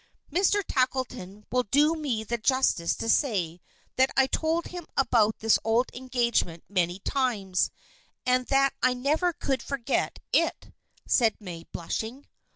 "Mr. 0.33 0.63
Tackleton 0.67 1.45
will 1.51 1.61
do 1.61 1.93
me 1.95 2.23
the 2.23 2.39
justice 2.39 2.95
to 2.95 3.07
say 3.07 3.61
that 3.97 4.09
I 4.17 4.25
told 4.25 4.65
him 4.65 4.87
about 4.97 5.37
this 5.37 5.59
old 5.63 5.91
engagement 5.93 6.63
many 6.67 6.97
times, 6.97 7.69
and 8.25 8.47
that 8.47 8.73
I 8.81 8.95
never 8.95 9.31
could 9.31 9.61
forget 9.61 10.17
it," 10.33 10.73
said 11.05 11.35
May, 11.39 11.65
blushing. 11.71 12.25